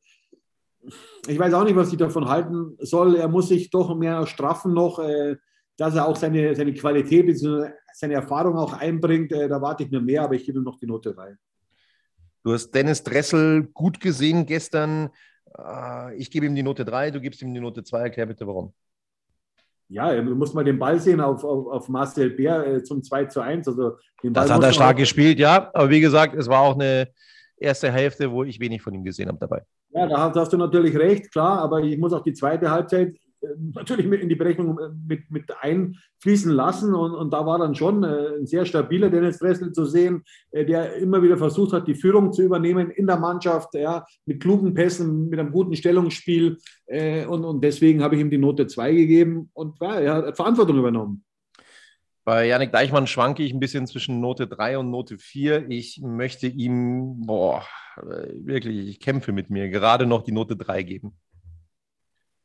[1.26, 3.16] ich weiß auch nicht, was ich davon halten soll.
[3.16, 5.36] Er muss sich doch mehr straffen noch, äh,
[5.76, 7.70] dass er auch seine, seine Qualität bzw.
[7.92, 9.32] seine Erfahrung auch einbringt.
[9.32, 11.36] Äh, da warte ich mir mehr, aber ich gebe ihm noch die Note 3.
[12.44, 15.10] Du hast Dennis Dressel gut gesehen gestern.
[15.58, 18.00] Äh, ich gebe ihm die Note 3, du gibst ihm die Note 2.
[18.00, 18.72] Erklär bitte warum.
[19.88, 23.26] Ja, du musst mal den Ball sehen auf, auf, auf Marcel Bär äh, zum 2
[23.26, 23.68] zu 1.
[23.68, 25.70] Also das hat er stark gespielt, ja.
[25.74, 27.08] Aber wie gesagt, es war auch eine
[27.56, 29.62] erste Hälfte, wo ich wenig von ihm gesehen habe dabei.
[29.90, 31.58] Ja, da hast, hast du natürlich recht, klar.
[31.58, 33.14] Aber ich muss auch die zweite Halbzeit
[33.74, 36.94] natürlich mit in die Berechnung äh, mit, mit einfließen lassen.
[36.94, 40.64] Und, und da war dann schon äh, ein sehr stabiler Dennis Dressel zu sehen, äh,
[40.64, 44.74] der immer wieder versucht hat, die Führung zu übernehmen in der Mannschaft, ja, mit klugen
[44.74, 46.58] Pässen, mit einem guten Stellungsspiel.
[46.86, 50.78] Und, und deswegen habe ich ihm die Note 2 gegeben und ja, er hat Verantwortung
[50.78, 51.24] übernommen.
[52.24, 55.70] Bei Janik Deichmann schwanke ich ein bisschen zwischen Note 3 und Note 4.
[55.70, 57.62] Ich möchte ihm, boah,
[57.96, 61.16] wirklich, ich kämpfe mit mir, gerade noch die Note 3 geben.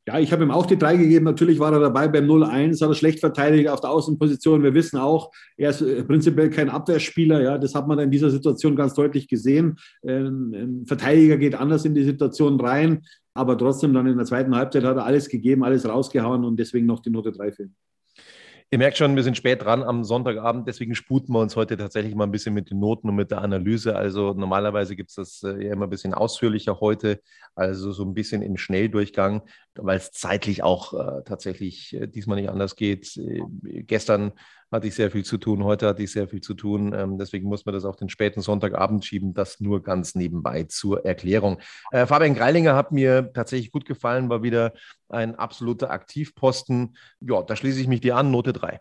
[0.10, 1.26] Ja, ich habe ihm auch die drei gegeben.
[1.26, 4.64] Natürlich war er dabei beim 0-1, hat er schlecht verteidigt auf der Außenposition.
[4.64, 7.44] Wir wissen auch, er ist äh, prinzipiell kein Abwehrspieler.
[7.44, 9.76] Ja, das hat man in dieser Situation ganz deutlich gesehen.
[10.04, 13.04] Ähm, ein Verteidiger geht anders in die Situation rein,
[13.36, 16.88] aber trotzdem dann in der zweiten Halbzeit hat er alles gegeben, alles rausgehauen und deswegen
[16.88, 17.76] noch die Note 3 für ihn.
[18.72, 22.14] Ihr merkt schon, wir sind spät dran am Sonntagabend, deswegen sputen wir uns heute tatsächlich
[22.14, 23.96] mal ein bisschen mit den Noten und mit der Analyse.
[23.96, 27.20] Also normalerweise gibt es das äh, ja immer ein bisschen ausführlicher heute,
[27.56, 29.42] also so ein bisschen im Schnelldurchgang,
[29.74, 33.18] weil es zeitlich auch äh, tatsächlich äh, diesmal nicht anders geht.
[33.18, 34.34] Äh, gestern
[34.72, 36.94] hatte ich sehr viel zu tun, heute hatte ich sehr viel zu tun.
[36.94, 39.34] Ähm, deswegen muss man das auf den späten Sonntagabend schieben.
[39.34, 41.60] Das nur ganz nebenbei zur Erklärung.
[41.92, 44.74] Äh, Fabian Greilinger hat mir tatsächlich gut gefallen, war wieder
[45.08, 46.96] ein absoluter Aktivposten.
[47.20, 48.80] Ja, da schließe ich mich dir an, Note 3.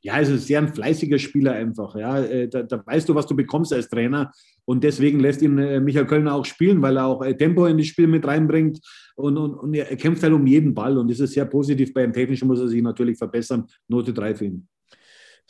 [0.00, 1.96] Ja, also sehr ein fleißiger Spieler einfach.
[1.96, 4.30] Ja, äh, da, da, weißt du, was du bekommst als Trainer.
[4.64, 7.78] Und deswegen lässt ihn äh, Michael Kölner auch spielen, weil er auch äh, Tempo in
[7.78, 8.78] das Spiel mit reinbringt.
[9.16, 10.96] Und, und, und er kämpft halt um jeden Ball.
[10.96, 11.92] Und das ist sehr positiv.
[11.92, 13.66] Beim Technischen muss er sich natürlich verbessern.
[13.88, 14.68] Note 3 für ihn.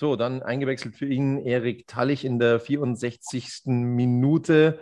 [0.00, 3.62] So, dann eingewechselt für ihn Erik Tallich in der 64.
[3.66, 4.78] Minute.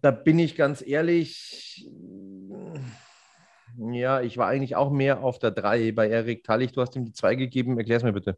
[0.00, 1.90] Da bin ich ganz ehrlich,
[3.76, 6.70] ja, ich war eigentlich auch mehr auf der 3 bei Erik Tallich.
[6.70, 7.76] Du hast ihm die 2 gegeben.
[7.78, 8.36] Erklär es mir bitte.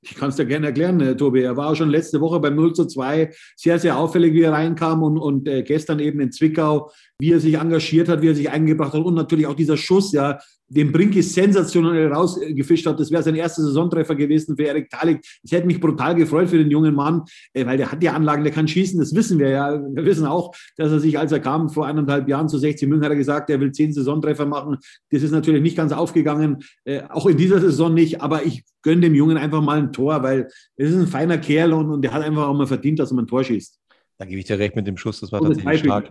[0.00, 1.42] Ich kann es dir gerne erklären, äh, Tobi.
[1.42, 4.52] Er war auch schon letzte Woche beim 0 zu 2 sehr, sehr auffällig, wie er
[4.52, 8.34] reinkam und, und äh, gestern eben in Zwickau, wie er sich engagiert hat, wie er
[8.34, 12.98] sich eingebracht hat und natürlich auch dieser Schuss, ja, den Brinkis sensationell rausgefischt hat.
[12.98, 15.20] Das wäre sein erster Saisontreffer gewesen für Erik Talik.
[15.42, 18.42] Das hätte mich brutal gefreut für den jungen Mann, äh, weil der hat ja Anlagen,
[18.42, 19.80] der kann schießen, das wissen wir ja.
[19.94, 23.04] Wir wissen auch, dass er sich, als er kam vor eineinhalb Jahren zu 60 München,
[23.04, 24.78] hat er gesagt, er will zehn Saisontreffer machen.
[25.10, 29.02] Das ist natürlich nicht ganz aufgegangen, äh, auch in dieser Saison nicht, aber ich gönne
[29.02, 32.12] dem Jungen einfach mal ein Tor, weil er ist ein feiner Kerl und, und der
[32.12, 33.78] hat einfach auch mal verdient, dass er mal ein Tor schießt.
[34.18, 36.10] Da gebe ich dir recht mit dem Schuss, das war und tatsächlich stark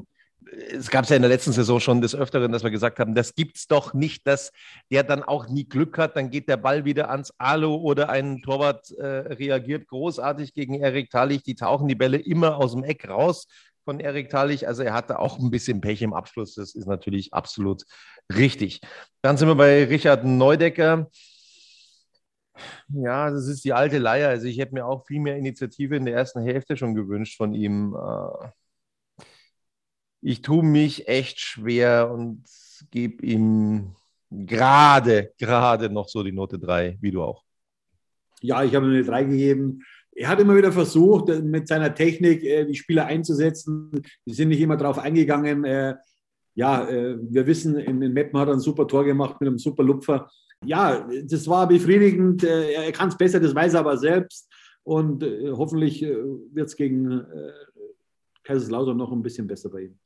[0.52, 3.16] es gab es ja in der letzten Saison schon des Öfteren, dass wir gesagt haben,
[3.16, 4.52] das gibt es doch nicht, dass
[4.92, 8.42] der dann auch nie Glück hat, dann geht der Ball wieder ans Alu oder ein
[8.42, 13.08] Torwart äh, reagiert großartig gegen Erik Talich, die tauchen die Bälle immer aus dem Eck
[13.08, 13.48] raus
[13.84, 17.34] von Erik Talich, also er hatte auch ein bisschen Pech im Abschluss, das ist natürlich
[17.34, 17.84] absolut
[18.36, 18.82] richtig.
[19.22, 21.10] Dann sind wir bei Richard Neudecker.
[22.88, 24.30] Ja, das ist die alte Leier.
[24.30, 27.54] Also ich hätte mir auch viel mehr Initiative in der ersten Hälfte schon gewünscht von
[27.54, 27.96] ihm.
[27.96, 28.48] Äh,
[30.26, 32.44] ich tue mich echt schwer und
[32.90, 33.96] gebe ihm
[34.32, 37.44] gerade, gerade noch so die Note 3, wie du auch.
[38.42, 39.84] Ja, ich habe ihm eine 3 gegeben.
[40.16, 43.92] Er hat immer wieder versucht, mit seiner Technik äh, die Spieler einzusetzen.
[44.26, 45.64] Die sind nicht immer darauf eingegangen.
[45.64, 45.94] Äh,
[46.56, 49.60] ja, äh, wir wissen, in, in Meppen hat er ein super Tor gemacht mit einem
[49.60, 50.28] super Lupfer.
[50.66, 52.44] Ja, das war befriedigend.
[52.44, 54.52] Er kann es besser, das weiß er aber selbst.
[54.82, 57.26] Und hoffentlich wird es gegen
[58.46, 60.00] Kaiserslautern noch ein bisschen besser bei ihm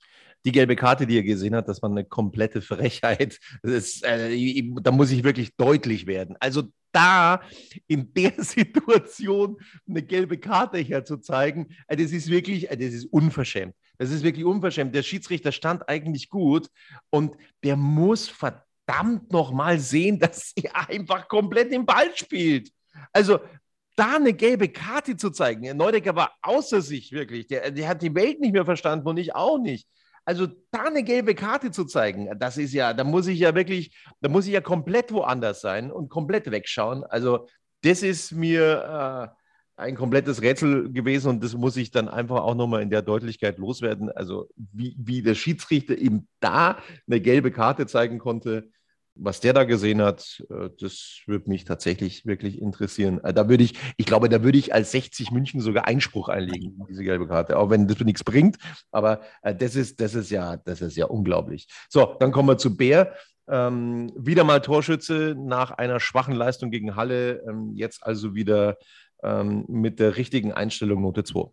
[0.46, 3.40] die gelbe Karte, die er gesehen hat, das war eine komplette Frechheit.
[3.64, 6.36] Ist, äh, da muss ich wirklich deutlich werden.
[6.40, 7.42] Also da
[7.88, 13.76] in der Situation eine gelbe Karte herzuzeigen, äh, das ist wirklich, äh, das ist unverschämt.
[13.98, 14.96] Das ist wirklich unverschämt.
[14.96, 16.70] Der Schiedsrichter stand eigentlich gut
[17.10, 22.72] und der muss verdammt nochmal sehen, dass er einfach komplett den Ball spielt.
[23.12, 23.40] Also
[24.00, 25.76] da eine gelbe Karte zu zeigen.
[25.76, 27.48] Neudecker war außer sich wirklich.
[27.48, 29.88] Der, der hat die Welt nicht mehr verstanden und ich auch nicht.
[30.24, 33.98] Also da eine gelbe Karte zu zeigen, das ist ja, da muss ich ja wirklich,
[34.22, 37.04] da muss ich ja komplett woanders sein und komplett wegschauen.
[37.04, 37.48] Also
[37.82, 39.34] das ist mir
[39.78, 43.02] äh, ein komplettes Rätsel gewesen und das muss ich dann einfach auch nochmal in der
[43.02, 44.12] Deutlichkeit loswerden.
[44.12, 48.70] Also wie, wie der Schiedsrichter eben da eine gelbe Karte zeigen konnte,
[49.16, 53.24] was der da gesehen hat, äh, das würde mich tatsächlich wirklich interessieren.
[53.24, 56.80] Äh, da würde ich, ich glaube, da würde ich als 60 München sogar Einspruch einlegen,
[56.90, 58.58] diese gelbe Karte, auch wenn das nichts bringt.
[58.92, 61.68] Aber äh, das ist, das ist ja, das ist ja unglaublich.
[61.90, 63.14] So, dann kommen wir zu Bär.
[63.48, 67.42] Ähm, wieder mal Torschütze nach einer schwachen Leistung gegen Halle.
[67.48, 68.78] Ähm, jetzt also wieder
[69.24, 71.50] ähm, mit der richtigen Einstellung Note 2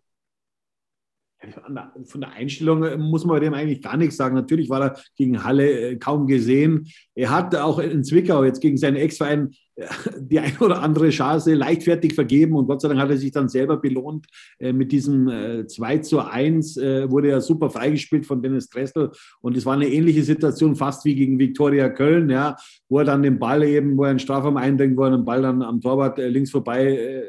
[2.05, 4.35] von der Einstellung äh, muss man dem eigentlich gar nichts sagen.
[4.35, 6.87] Natürlich war er gegen Halle äh, kaum gesehen.
[7.13, 9.85] Er hat auch in Zwickau jetzt gegen seinen Ex-Verein äh,
[10.19, 13.49] die ein oder andere Chance leichtfertig vergeben und Gott sei Dank hat er sich dann
[13.49, 14.25] selber belohnt.
[14.59, 15.27] Mit diesem
[15.67, 20.23] 2 zu 1 wurde er super freigespielt von Dennis Dressel und es war eine ähnliche
[20.23, 22.55] Situation fast wie gegen Viktoria Köln, ja,
[22.89, 25.43] wo er dann den Ball eben, wo er einen Strafraum eindringt, wo er den Ball
[25.43, 27.23] dann am Torwart links vorbei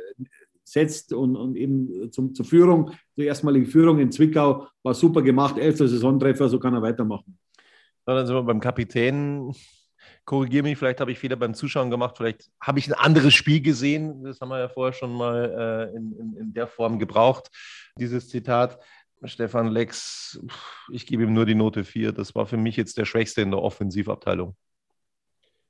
[0.73, 5.59] setzt und, und eben zum, zur Führung, zur erstmaligen Führung in Zwickau, war super gemacht,
[5.59, 7.39] elfter Saisontreffer, so kann er weitermachen.
[8.05, 9.53] dann sind wir beim Kapitän.
[10.25, 13.63] Korrigiere mich, vielleicht habe ich Fehler beim Zuschauen gemacht, vielleicht habe ich ein anderes Spiel
[13.63, 14.25] gesehen.
[14.25, 17.51] Das haben wir ja vorher schon mal äh, in, in, in der Form gebraucht,
[17.99, 18.79] dieses Zitat.
[19.25, 20.39] Stefan Lex,
[20.93, 22.13] ich gebe ihm nur die Note 4.
[22.13, 24.55] Das war für mich jetzt der Schwächste in der Offensivabteilung.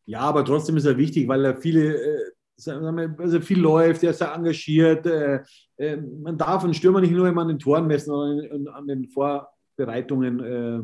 [0.05, 2.28] Ja, aber trotzdem ist er wichtig, weil er viele äh,
[2.67, 5.07] also viel läuft, er ist sehr engagiert.
[5.07, 5.43] Äh,
[5.77, 9.07] äh, man darf einen Stürmer nicht nur immer an den Toren messen, sondern an den
[9.07, 10.83] Vorbereitungen äh,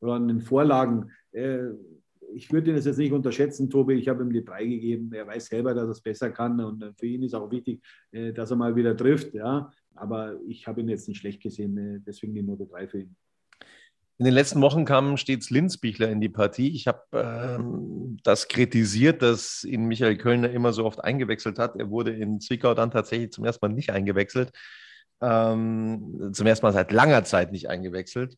[0.00, 1.10] oder an den Vorlagen.
[2.32, 3.94] Ich würde ihn jetzt nicht unterschätzen, Tobi.
[3.94, 5.12] Ich habe ihm die drei gegeben.
[5.12, 6.60] Er weiß selber, dass er es besser kann.
[6.60, 7.82] Und für ihn ist auch wichtig,
[8.34, 9.32] dass er mal wieder trifft.
[9.94, 12.02] Aber ich habe ihn jetzt nicht schlecht gesehen.
[12.06, 13.16] Deswegen die Note 3 für ihn.
[14.20, 16.76] In den letzten Wochen kam stets Linzbichler in die Partie.
[16.76, 21.74] Ich habe ähm, das kritisiert, dass ihn Michael Kölner immer so oft eingewechselt hat.
[21.76, 24.52] Er wurde in Zwickau dann tatsächlich zum ersten Mal nicht eingewechselt.
[25.22, 28.36] Ähm, zum ersten Mal seit langer Zeit nicht eingewechselt.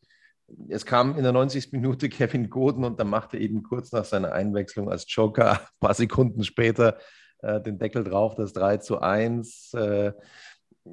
[0.69, 1.73] Es kam in der 90.
[1.73, 5.95] Minute Kevin Goden und dann machte eben kurz nach seiner Einwechslung als Joker, ein paar
[5.95, 6.97] Sekunden später,
[7.39, 9.73] äh, den Deckel drauf, das 3 zu 1.
[9.73, 10.13] Äh,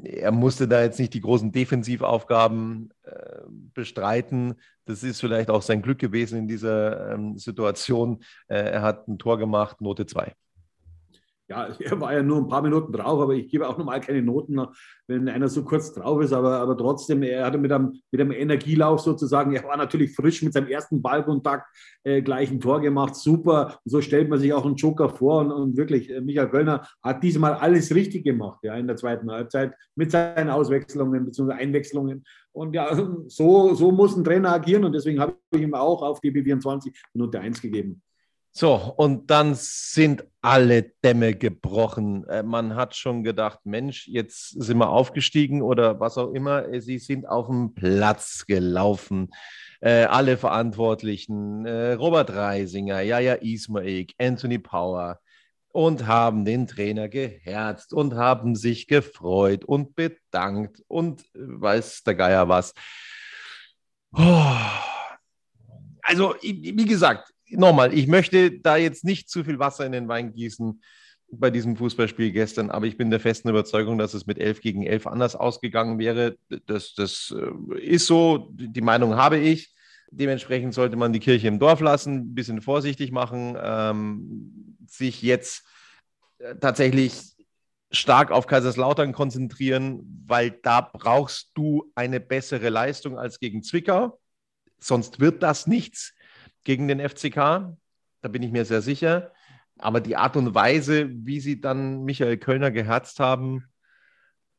[0.04, 3.42] er musste da jetzt nicht die großen Defensivaufgaben äh,
[3.74, 4.54] bestreiten.
[4.84, 8.22] Das ist vielleicht auch sein Glück gewesen in dieser ähm, Situation.
[8.48, 10.34] Äh, er hat ein Tor gemacht, Note 2
[11.50, 14.22] ja, er war ja nur ein paar Minuten drauf, aber ich gebe auch normal keine
[14.22, 14.60] Noten,
[15.08, 16.32] wenn einer so kurz drauf ist.
[16.32, 20.42] Aber, aber trotzdem, er hatte mit einem, mit einem Energielauf sozusagen, er war natürlich frisch
[20.42, 21.66] mit seinem ersten Ballkontakt
[22.04, 23.16] äh, gleich ein Tor gemacht.
[23.16, 23.78] Super.
[23.84, 25.40] Und so stellt man sich auch einen Joker vor.
[25.40, 29.30] Und, und wirklich, äh, Michael Kölner hat diesmal alles richtig gemacht ja, in der zweiten
[29.30, 31.52] Halbzeit mit seinen Auswechslungen bzw.
[31.52, 32.24] Einwechslungen.
[32.52, 32.94] Und ja,
[33.26, 34.84] so, so muss ein Trainer agieren.
[34.84, 38.00] Und deswegen habe ich ihm auch auf DB24 Minute 1 gegeben.
[38.52, 42.26] So, und dann sind alle Dämme gebrochen.
[42.28, 46.68] Äh, man hat schon gedacht, Mensch, jetzt sind wir aufgestiegen oder was auch immer.
[46.68, 49.30] Äh, sie sind auf den Platz gelaufen.
[49.80, 55.20] Äh, alle Verantwortlichen, äh, Robert Reisinger, Jaja Ismail, Anthony Power
[55.72, 62.48] und haben den Trainer geherzt und haben sich gefreut und bedankt und weiß der Geier
[62.48, 62.74] was.
[64.12, 64.56] Oh.
[66.02, 70.32] Also, wie gesagt, nochmal, ich möchte da jetzt nicht zu viel Wasser in den Wein
[70.32, 70.82] gießen
[71.32, 74.82] bei diesem Fußballspiel gestern, aber ich bin der festen Überzeugung, dass es mit 11 gegen
[74.84, 76.36] 11 anders ausgegangen wäre.
[76.66, 79.72] Das, das äh, ist so, die Meinung habe ich.
[80.10, 85.64] Dementsprechend sollte man die Kirche im Dorf lassen, ein bisschen vorsichtig machen, ähm, sich jetzt
[86.38, 87.14] äh, tatsächlich
[87.92, 94.18] stark auf Kaiserslautern konzentrieren, weil da brauchst du eine bessere Leistung als gegen Zwickau
[94.80, 96.14] sonst wird das nichts
[96.64, 97.36] gegen den FCK.
[98.22, 99.32] Da bin ich mir sehr sicher.
[99.78, 103.64] Aber die Art und Weise, wie sie dann Michael Kölner geherzt haben,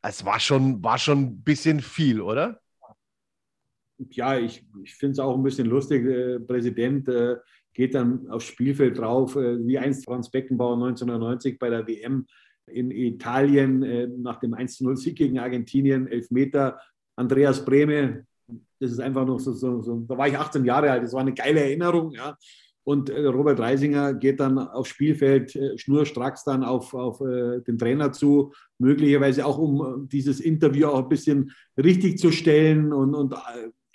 [0.01, 2.59] es war schon, war schon ein bisschen viel, oder?
[4.09, 6.05] Ja, ich, ich finde es auch ein bisschen lustig.
[6.05, 7.35] Der Präsident äh,
[7.73, 12.25] geht dann aufs Spielfeld drauf, äh, wie einst Franz Beckenbauer 1990 bei der WM
[12.65, 16.79] in Italien äh, nach dem 1-0-Sieg gegen Argentinien, Elfmeter.
[17.15, 18.25] Andreas Brehme,
[18.81, 21.21] das ist einfach noch so, so, so, da war ich 18 Jahre alt, das war
[21.21, 22.11] eine geile Erinnerung.
[22.11, 22.35] Ja.
[22.83, 27.77] Und äh, Robert Reisinger geht dann aufs Spielfeld äh, schnurstracks dann auf, auf äh, den
[27.77, 33.35] Trainer zu, möglicherweise auch um dieses Interview auch ein bisschen richtig zu stellen und, und,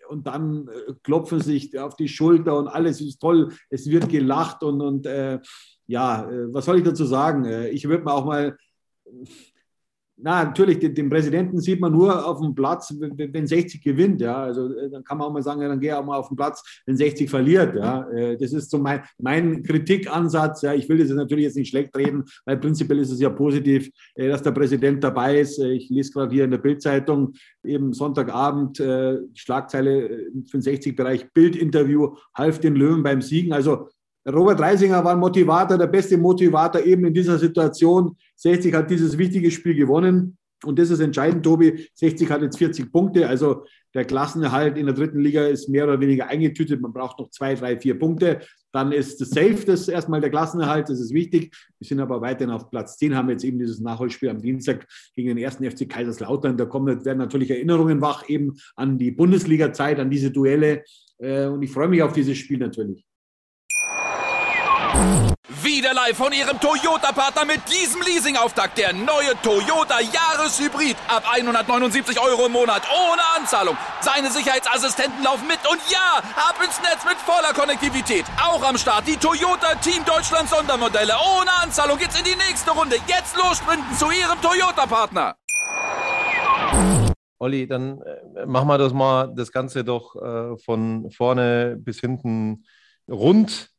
[0.08, 0.70] und dann
[1.02, 5.08] klopfen sich auf die Schulter und alles ist toll, es wird gelacht und, und
[5.88, 7.44] ja, was soll ich dazu sagen?
[7.72, 8.56] Ich würde mir auch mal
[10.18, 14.22] na, natürlich, den, den, Präsidenten sieht man nur auf dem Platz, wenn, wenn 60 gewinnt.
[14.22, 14.44] Ja.
[14.44, 16.36] Also äh, dann kann man auch mal sagen, ja, dann gehe auch mal auf den
[16.36, 17.76] Platz, wenn 60 verliert.
[17.76, 18.08] Ja.
[18.10, 20.62] Äh, das ist so mein, mein Kritikansatz.
[20.62, 20.72] Ja.
[20.72, 24.28] Ich will das natürlich jetzt nicht schlecht reden, weil prinzipiell ist es ja positiv, äh,
[24.28, 25.58] dass der Präsident dabei ist.
[25.58, 28.76] Ich lese gerade hier in der Bildzeitung eben Sonntagabend
[29.34, 30.08] Schlagzeile
[30.48, 33.52] für den 60-Bereich Bildinterview, half den Löwen beim Siegen.
[33.52, 33.88] Also
[34.28, 38.16] Robert Reisinger war ein Motivator, der beste Motivator eben in dieser Situation.
[38.36, 40.38] 60 hat dieses wichtige Spiel gewonnen.
[40.64, 41.88] Und das ist entscheidend, Tobi.
[41.94, 43.28] 60 hat jetzt 40 Punkte.
[43.28, 46.80] Also der Klassenerhalt in der dritten Liga ist mehr oder weniger eingetütet.
[46.80, 48.40] Man braucht noch zwei, drei, vier Punkte.
[48.72, 51.54] Dann ist das Safe, das erstmal der Klassenerhalt, das ist wichtig.
[51.78, 55.28] Wir sind aber weiterhin auf Platz 10, haben jetzt eben dieses Nachholspiel am Dienstag gegen
[55.28, 56.56] den ersten FC Kaiserslautern.
[56.56, 60.84] Da kommen, werden natürlich Erinnerungen wach eben an die Bundesliga-Zeit, an diese Duelle.
[61.18, 63.06] Äh, und ich freue mich auf dieses Spiel natürlich.
[65.66, 68.78] Wieder live von Ihrem Toyota-Partner mit diesem Leasing-Auftakt.
[68.78, 70.96] Der neue Toyota Jahreshybrid.
[71.08, 72.82] Ab 179 Euro im Monat.
[72.88, 73.76] Ohne Anzahlung.
[74.00, 75.58] Seine Sicherheitsassistenten laufen mit.
[75.68, 78.24] Und ja, ab ins Netz mit voller Konnektivität.
[78.40, 81.14] Auch am Start die Toyota Team Deutschland Sondermodelle.
[81.36, 82.94] Ohne Anzahlung geht's in die nächste Runde.
[83.08, 85.34] Jetzt los sprinten zu Ihrem Toyota-Partner.
[87.40, 92.64] Olli, dann äh, machen wir das mal, das Ganze doch äh, von vorne bis hinten
[93.08, 93.75] rund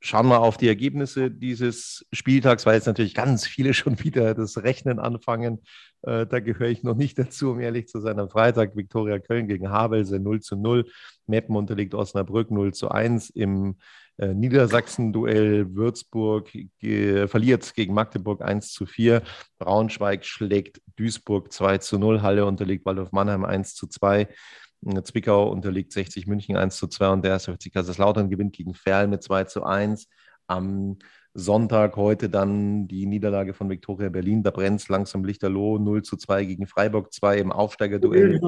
[0.00, 4.58] schauen wir auf die Ergebnisse dieses Spieltags, weil jetzt natürlich ganz viele schon wieder das
[4.58, 5.62] Rechnen anfangen.
[6.02, 8.18] Äh, da gehöre ich noch nicht dazu, um ehrlich zu sein.
[8.18, 10.86] Am Freitag Viktoria Köln gegen Havelse 0 zu 0.
[11.26, 13.30] Meppen unterliegt Osnabrück 0 zu 1.
[13.30, 13.76] Im
[14.18, 19.22] äh, Niedersachsen-Duell Würzburg verliert gegen Magdeburg 1 zu 4.
[19.58, 22.22] Braunschweig schlägt Duisburg 2 zu 0.
[22.22, 24.28] Halle unterliegt Waldorf Mannheim 1 zu 2.
[25.04, 29.22] Zwickau unterliegt 60 München 1 zu 2 und der SFC Kaiserslautern gewinnt gegen Ferl mit
[29.22, 30.08] 2 zu 1.
[30.46, 30.98] Am
[31.38, 34.42] Sonntag heute dann die Niederlage von Viktoria Berlin.
[34.42, 38.40] Da brennt es langsam Lichterloh 0 zu 2 gegen Freiburg 2 im Aufsteigerduell.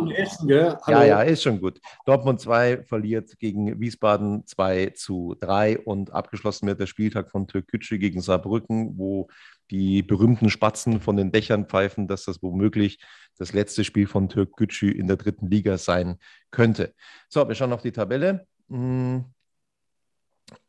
[0.86, 1.80] Ja, ja, ist schon gut.
[2.06, 7.98] Dortmund 2 verliert gegen Wiesbaden 2 zu 3 und abgeschlossen wird der Spieltag von Türkgücü
[7.98, 9.28] gegen Saarbrücken, wo
[9.70, 13.00] die berühmten Spatzen von den Dächern pfeifen, dass das womöglich
[13.36, 16.16] das letzte Spiel von Türk Gücü in der dritten Liga sein
[16.50, 16.94] könnte.
[17.28, 19.24] So, wir schauen auf die Tabelle hm.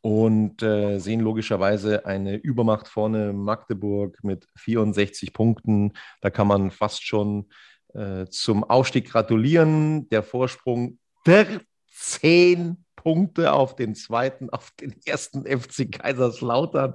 [0.00, 5.92] Und äh, sehen logischerweise eine Übermacht vorne Magdeburg mit 64 Punkten.
[6.20, 7.50] Da kann man fast schon
[7.94, 10.08] äh, zum Aufstieg gratulieren.
[10.08, 16.94] Der Vorsprung 14 Punkte auf den zweiten, auf den ersten FC Kaiserslautern.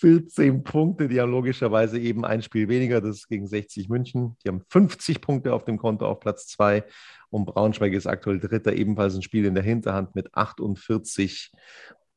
[0.00, 1.06] 14 Punkte.
[1.06, 3.00] Die haben logischerweise eben ein Spiel weniger.
[3.00, 4.36] Das ist gegen 60 München.
[4.44, 6.84] Die haben 50 Punkte auf dem Konto auf Platz 2.
[7.30, 11.52] Und Braunschweig ist aktuell Dritter, ebenfalls ein Spiel in der Hinterhand mit 48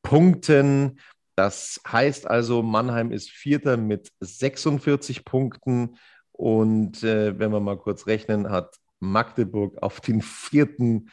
[0.06, 1.00] Punkten.
[1.34, 5.96] Das heißt also, Mannheim ist Vierter mit 46 Punkten.
[6.30, 11.10] Und äh, wenn wir mal kurz rechnen, hat Magdeburg auf den vierten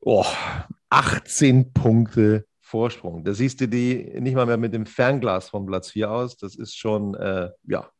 [0.00, 0.24] oh,
[0.90, 3.24] 18 Punkte Vorsprung.
[3.24, 6.36] Da siehst du die nicht mal mehr mit dem Fernglas vom Platz 4 aus.
[6.36, 7.90] Das ist schon, äh, ja,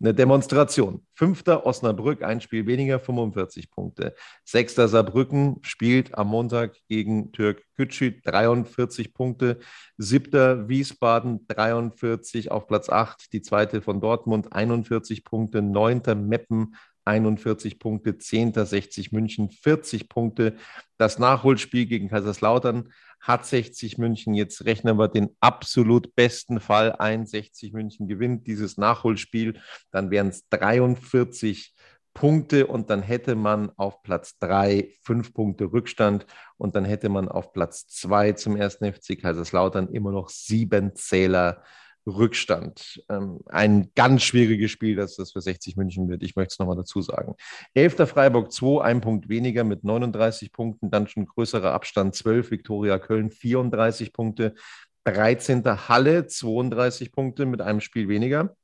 [0.00, 1.04] eine Demonstration.
[1.14, 4.14] Fünfter Osnabrück, ein Spiel weniger, 45 Punkte.
[4.44, 9.58] Sechster Saarbrücken spielt am Montag gegen Türk Gücü, 43 Punkte.
[9.96, 13.32] Siebter Wiesbaden, 43 auf Platz 8.
[13.32, 15.62] Die zweite von Dortmund, 41 Punkte.
[15.62, 16.76] Neunter Meppen,
[17.08, 18.18] 41 Punkte.
[18.18, 20.54] Zehnter 60 München, 40 Punkte.
[20.98, 24.34] Das Nachholspiel gegen Kaiserslautern hat 60 München.
[24.34, 27.26] Jetzt rechnen wir den absolut besten Fall ein.
[27.26, 29.60] 60 München gewinnt dieses Nachholspiel.
[29.90, 31.74] Dann wären es 43
[32.14, 37.28] Punkte und dann hätte man auf Platz 3 fünf Punkte Rückstand und dann hätte man
[37.28, 41.62] auf Platz 2 zum ersten FC Kaiserslautern immer noch sieben Zähler
[42.08, 43.02] Rückstand.
[43.08, 46.22] Ähm, ein ganz schwieriges Spiel, dass das für 60 München wird.
[46.22, 47.34] Ich möchte es nochmal dazu sagen.
[47.74, 52.98] Elfter Freiburg 2, ein Punkt weniger mit 39 Punkten, dann schon größerer Abstand 12, Viktoria
[52.98, 54.54] Köln 34 Punkte,
[55.04, 55.64] 13.
[55.88, 58.56] Halle 32 Punkte mit einem Spiel weniger.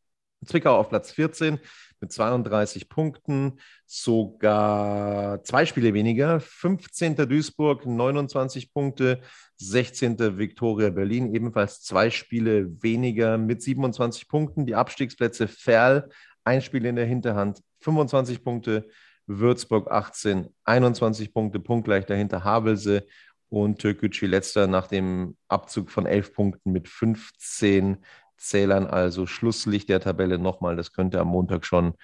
[0.45, 1.59] Zwickau auf Platz 14
[2.05, 6.39] mit 32 Punkten, sogar zwei Spiele weniger.
[6.39, 7.17] 15.
[7.17, 9.21] Duisburg 29 Punkte,
[9.57, 10.39] 16.
[10.39, 14.67] Viktoria Berlin ebenfalls zwei Spiele weniger mit 27 Punkten.
[14.67, 16.11] Die Abstiegsplätze Ferl,
[16.45, 18.87] ein Spiel in der Hinterhand, 25 Punkte.
[19.27, 23.07] Würzburg 18, 21 Punkte, punktgleich dahinter Havelse
[23.49, 28.05] und Türkgücü letzter nach dem Abzug von 11 Punkten mit 15
[28.37, 30.76] Zählern, also Schlusslicht der Tabelle nochmal.
[30.76, 31.95] Das könnte am Montag schon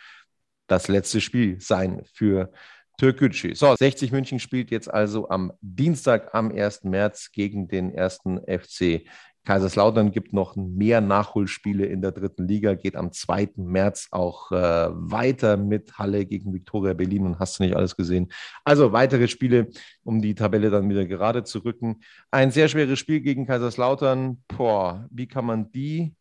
[0.67, 2.53] das letzte Spiel sein für
[2.99, 3.55] Türkgücü.
[3.55, 6.85] So, 60 München spielt jetzt also am Dienstag, am 1.
[6.85, 9.03] März gegen den ersten FC
[9.45, 13.53] Kaiserslautern gibt noch mehr Nachholspiele in der dritten Liga, geht am 2.
[13.57, 18.31] März auch äh, weiter mit Halle gegen Viktoria Berlin und hast du nicht alles gesehen.
[18.65, 19.69] Also weitere Spiele,
[20.05, 22.01] um die Tabelle dann wieder gerade zu rücken.
[22.31, 24.43] Ein sehr schweres Spiel gegen Kaiserslautern.
[24.47, 26.15] Boah, wie kann man die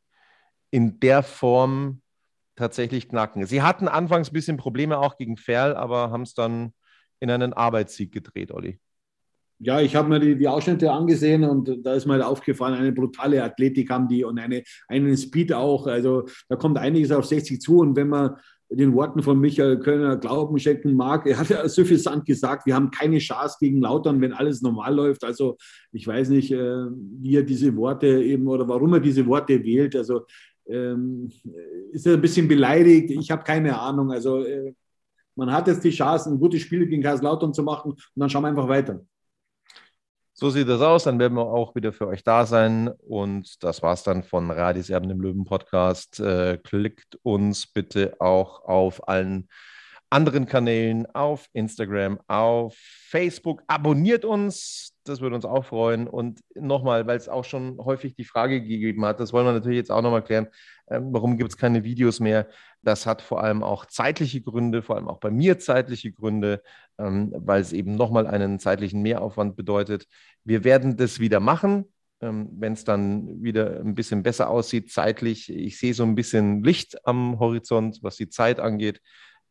[0.72, 2.02] in der Form
[2.56, 3.46] tatsächlich knacken?
[3.46, 6.74] Sie hatten anfangs ein bisschen Probleme auch gegen Ferl, aber haben es dann
[7.20, 8.80] in einen Arbeitssieg gedreht, Olli.
[9.62, 12.94] Ja, ich habe mir die, die, Ausschnitte angesehen und da ist mir halt aufgefallen, eine
[12.94, 15.86] brutale Athletik haben die und eine, einen Speed auch.
[15.86, 18.38] Also da kommt einiges auf 60 zu und wenn man
[18.72, 21.26] den Worten von Michael Kölner Glauben schenken mag.
[21.26, 24.62] Er hat ja so viel Sand gesagt, wir haben keine Chance gegen Lautern, wenn alles
[24.62, 25.24] normal läuft.
[25.24, 25.58] Also
[25.92, 26.86] ich weiß nicht, äh,
[27.20, 29.96] wie er diese Worte eben oder warum er diese Worte wählt.
[29.96, 30.26] Also
[30.70, 31.32] ähm,
[31.92, 33.12] ist er ein bisschen beleidigt?
[33.12, 34.12] Ich habe keine Ahnung.
[34.12, 34.74] Also äh,
[35.36, 38.44] man hat jetzt die Chance, ein gutes Spiel gegen Kaiserslautern zu machen und dann schauen
[38.44, 39.02] wir einfach weiter.
[40.34, 41.04] So sieht das aus.
[41.04, 42.88] Dann werden wir auch wieder für euch da sein.
[42.88, 46.22] Und das war's dann von Radis Erben im Löwen Podcast.
[46.22, 49.50] Äh, klickt uns bitte auch auf allen
[50.10, 53.64] anderen Kanälen, auf Instagram, auf Facebook.
[53.68, 56.08] Abonniert uns, das würde uns auch freuen.
[56.08, 59.78] Und nochmal, weil es auch schon häufig die Frage gegeben hat, das wollen wir natürlich
[59.78, 60.48] jetzt auch nochmal klären,
[60.90, 62.48] ähm, warum gibt es keine Videos mehr?
[62.82, 66.62] Das hat vor allem auch zeitliche Gründe, vor allem auch bei mir zeitliche Gründe,
[66.98, 70.08] ähm, weil es eben nochmal einen zeitlichen Mehraufwand bedeutet.
[70.44, 71.86] Wir werden das wieder machen.
[72.22, 75.50] Ähm, wenn es dann wieder ein bisschen besser aussieht zeitlich.
[75.50, 79.02] Ich sehe so ein bisschen Licht am Horizont, was die Zeit angeht.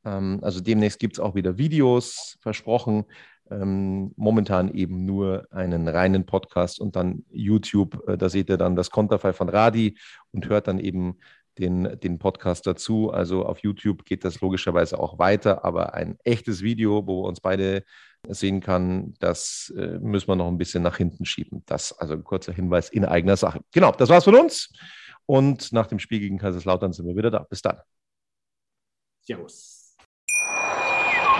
[0.04, 3.04] Ähm, also demnächst gibt es auch wieder Videos, versprochen.
[3.51, 8.03] Ähm, momentan eben nur einen reinen Podcast und dann YouTube.
[8.09, 9.99] Äh, da seht ihr dann das Konterfei von Radi
[10.32, 11.18] und hört dann eben
[11.59, 13.11] den, den Podcast dazu.
[13.11, 17.40] Also auf YouTube geht das logischerweise auch weiter, aber ein echtes Video, wo wir uns
[17.40, 17.84] beide
[18.28, 21.62] sehen kann, das äh, müssen wir noch ein bisschen nach hinten schieben.
[21.66, 23.61] Das also ein kurzer Hinweis in eigener Sache.
[23.72, 24.72] Genau, das war's von uns.
[25.26, 27.40] Und nach dem Spiel gegen Kaiserslautern sind wir wieder da.
[27.40, 27.78] Bis dann.
[29.20, 29.78] Servus.